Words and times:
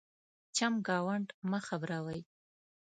چمګاونډ 0.55 1.27
مه 1.49 1.59
خبرَوئ. 1.67 2.21